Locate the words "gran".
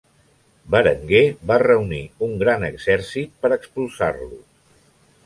2.45-2.65